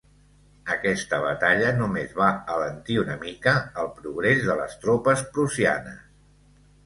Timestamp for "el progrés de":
3.83-4.55